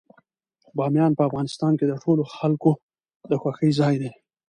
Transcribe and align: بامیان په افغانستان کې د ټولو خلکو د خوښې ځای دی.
بامیان 0.77 1.11
په 1.17 1.23
افغانستان 1.29 1.71
کې 1.79 1.85
د 1.87 1.93
ټولو 2.03 2.23
خلکو 2.37 2.71
د 3.29 3.31
خوښې 3.41 3.69
ځای 3.79 3.95
دی. 4.01 4.11